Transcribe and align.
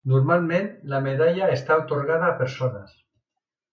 Normalment, 0.11 0.69
la 0.93 1.01
medalla 1.07 1.51
està 1.57 1.77
atorgada 1.83 2.31
a 2.31 2.35
persones. 2.41 2.97